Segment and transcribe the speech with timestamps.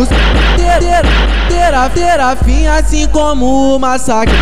[0.00, 0.78] os ter,
[1.48, 4.34] ter, terá, fim assim como o massacre.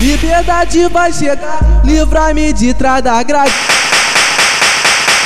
[0.00, 3.52] Liberdade vai chegar, livra-me de trás da grade.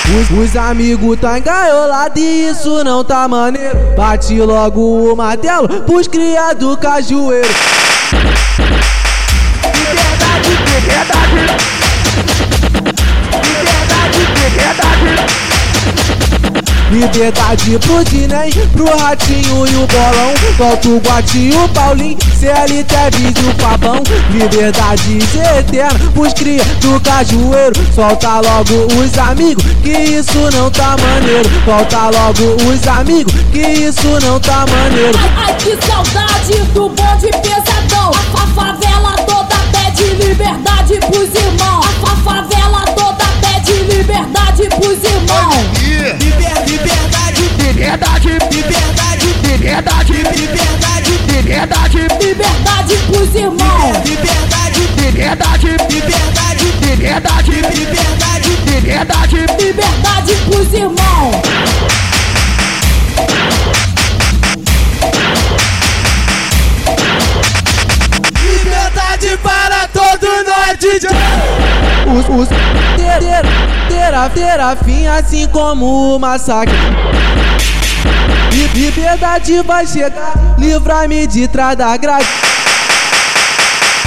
[0.08, 3.94] Os, os amigos tá engaiolados e isso não tá maneiro.
[3.96, 7.48] Bate logo o martelo pros criados cajueiro.
[9.64, 10.48] Liberdade.
[10.48, 11.27] Liberdade,
[16.90, 20.34] Liberdade pro Dinem, pro Ratinho e o Bolão.
[20.56, 22.18] Volta o Guatinho, o Paulinho,
[23.06, 25.18] avisa o Fabão Liberdade
[25.58, 27.74] eterna pros cria do cajueiro.
[27.94, 31.48] Solta logo os amigos, que isso não tá maneiro.
[31.64, 35.18] Solta logo os amigos, que isso não tá maneiro.
[35.18, 38.17] Ai, ai, que saudade do bonde pesadão
[55.28, 60.34] liberdade, liberdade, liberdade, liberdade, liberdade liberdade.
[60.46, 61.42] Pros irmãos
[68.40, 71.10] Liberdade para todos nós, DJ.
[72.06, 73.20] Os, os ter,
[73.88, 76.74] ter, terá, fim assim como o massacre.
[78.52, 82.26] Li- Liberdade vai chegar, livra-me de trás da grade.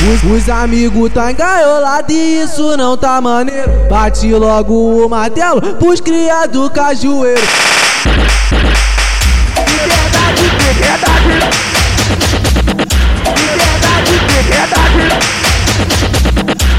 [0.02, 3.70] Os, os amigos tá engaiolados e isso não tá maneiro.
[3.88, 7.42] Bate logo o martelo pros criados cajueiro.
[9.58, 10.42] Liberdade.
[10.42, 11.71] Liberdade,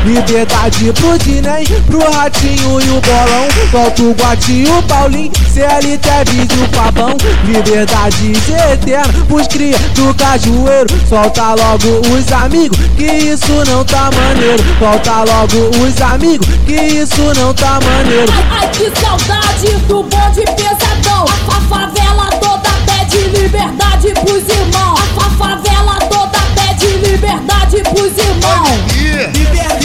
[0.05, 3.49] Liberdade pro Dinem, pro Ratinho e o Bolão.
[3.71, 10.89] Volta o Guatinho, o Paulinho, CLT avisa o Fabão Liberdade eterna pros cria do cajueiro.
[11.09, 14.65] Solta logo os amigos, que isso não tá maneiro.
[14.79, 18.33] Solta logo os amigos, que isso não tá maneiro.
[18.33, 21.25] Ai, ai, que saudade do bonde pesadão.
[21.29, 25.01] A, a favela toda pede liberdade pros irmãos.
[25.17, 28.92] A, a favela toda pede liberdade pros irmãos
[29.31, 29.85] Liberdade,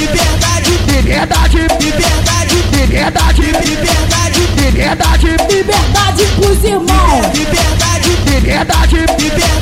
[0.87, 7.25] Liberdade, liberdade, liberdade, liberdade, liberdade, Liberdade pros irmãos.
[7.35, 9.56] Liberdade, liberdade, liberdade,